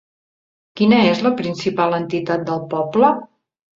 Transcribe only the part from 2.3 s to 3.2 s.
del poble?